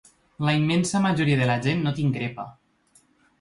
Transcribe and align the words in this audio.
La 0.47 0.53
immensa 0.59 1.01
majoria 1.03 1.37
de 1.41 1.49
la 1.51 1.59
gent 1.67 1.85
no 1.89 1.93
t’increpa. 1.99 2.47